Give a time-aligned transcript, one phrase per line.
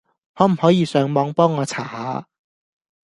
[0.33, 2.27] 可唔可以上網幫我查下？